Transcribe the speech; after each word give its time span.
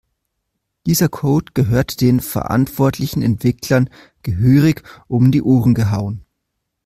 Dieser 0.87 1.09
Code 1.09 1.51
gehört 1.53 2.01
den 2.01 2.21
verantwortlichen 2.21 3.21
Entwicklern 3.21 3.87
gehörig 4.23 4.81
um 5.07 5.31
die 5.31 5.43
Ohren 5.43 5.75
gehauen. 5.75 6.25